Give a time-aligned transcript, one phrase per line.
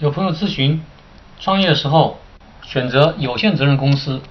[0.00, 0.82] 有朋友咨询，
[1.40, 2.18] 创业的时候
[2.62, 4.22] 选择有限责任公司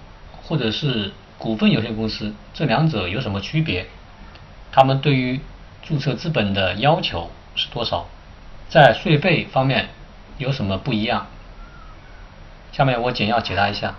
[0.41, 3.85] 或者是股份有限公司，这两者有什么区别？
[4.71, 5.39] 他们对于
[5.83, 8.07] 注册资本的要求是多少？
[8.67, 9.89] 在税费方面
[10.39, 11.27] 有什么不一样？
[12.71, 13.93] 下面我简要解答一下。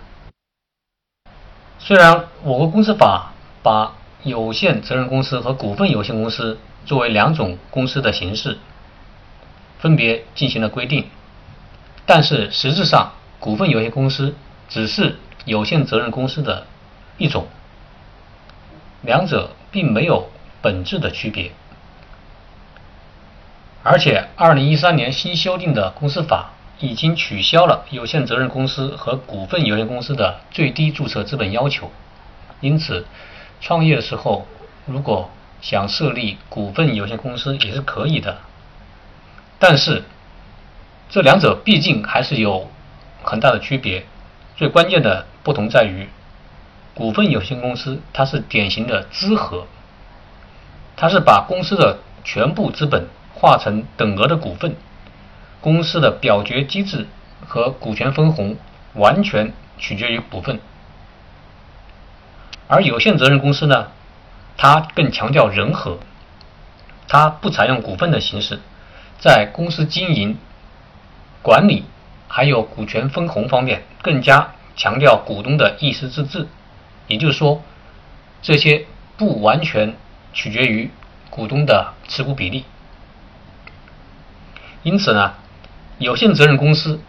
[1.79, 3.33] 虽然我国公司法
[3.63, 3.95] 把
[4.25, 8.59] 有限责任公司和股份有限公司作为两种公司的形式，
[9.79, 11.07] 分别进行了规定。
[12.13, 14.35] 但是实质上，股份有限公司
[14.69, 16.67] 只是有限责任公司的
[17.19, 17.47] 一种，
[19.03, 20.29] 两者并没有
[20.61, 21.53] 本质的区别。
[23.85, 26.51] 而且，二零一三年新修订的公司法
[26.81, 31.93] 已经取消了有限责任公司和股份有限公司的最低注册资本要求，
[32.61, 33.07] 因此，
[33.61, 34.49] 创业的时候
[34.85, 38.39] 如果想设立股份有限公司也是可以的，
[39.61, 40.03] 但是。
[41.11, 42.71] 这两者毕竟还是有
[43.25, 44.07] 很大的区别，
[44.57, 46.09] 最关键的不同在于，
[46.95, 49.67] 股份有限公司它是典型的资合，
[50.97, 54.77] 它是把公司的全部资本化成等额的股份，
[55.61, 57.09] 公司的表决机制
[57.45, 58.57] 和股权分红
[58.95, 60.61] 完全取决于股份，
[62.69, 63.89] 而有限责任公司呢，
[64.57, 65.99] 它更强调人和，
[67.09, 68.61] 它不采用股份的形式，
[69.19, 70.39] 在公司经营。
[71.43, 71.85] 管理
[72.29, 76.47] 还有股权分红方面，更加强调股东的意思自治，
[77.07, 77.63] 也就是说，
[78.43, 79.95] 这些不完全
[80.33, 80.91] 取决于
[81.31, 82.65] 股东的持股比例。
[84.83, 85.35] 因此呢，
[85.99, 87.01] 有限责任公司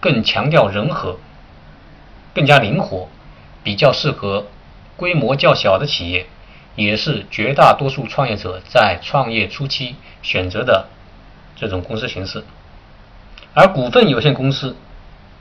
[0.00, 1.18] 更强调人和，
[2.34, 3.08] 更加灵活，
[3.62, 4.46] 比较适合
[4.96, 6.26] 规模较小的企业，
[6.74, 10.88] 也是绝大多数创业者在创业初期选择的
[11.56, 12.44] 这种公司形式。
[13.52, 14.76] 而股份有限公司，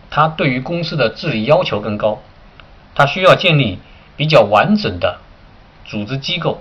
[0.10, 2.22] 它对于公司的治理要求更高，
[2.96, 3.78] 它需要建立
[4.18, 5.20] 比较完整的
[5.86, 6.60] 组织机构，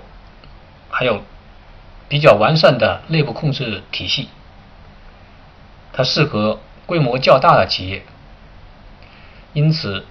[0.91, 1.23] 还有
[2.07, 4.29] 比较完善的内部控制体系，
[5.91, 8.03] 它适合规模较大的企业。
[9.53, 10.05] 因此，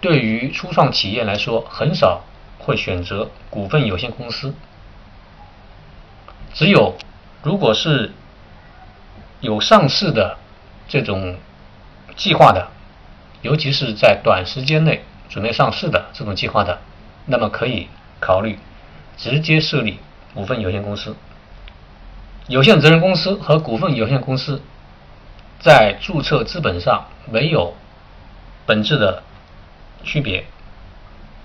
[0.00, 2.22] 对于初创企业来说，很少
[2.58, 4.54] 会选择股份有限公司，
[6.52, 6.96] 只有
[7.44, 8.12] 如果是。
[9.42, 10.38] 有上市的
[10.88, 11.36] 这种
[12.14, 12.68] 计划的，
[13.42, 16.78] 尤其是在短时间内准备上市的这种计划的，
[17.26, 17.88] 那么可以
[18.20, 18.56] 考虑
[19.16, 19.98] 直接设立
[20.32, 21.16] 股份有限公司。
[22.46, 24.62] 有限责任公司和股份有限公司
[25.58, 27.74] 在注册资本上没有
[28.64, 29.24] 本质的
[30.04, 30.44] 区别，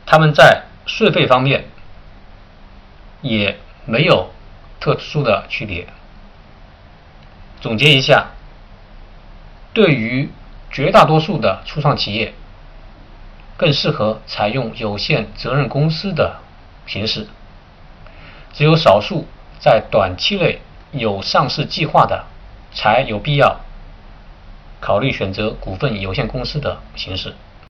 [0.06, 1.66] 他们在税费方面
[3.22, 4.30] 也没有
[4.80, 5.88] 特殊的区别。
[7.60, 8.28] 总结一下，
[9.74, 10.30] 对于
[10.72, 12.34] 绝大多数的初创企业，
[13.58, 16.38] 更适合采用有限责任公司的
[16.86, 17.28] 形式。
[18.54, 19.28] 只有少数
[19.60, 22.26] 在短期内有上市计划的，
[22.74, 23.60] 才有必要
[24.80, 27.36] 考虑选择股份有限公司的形式。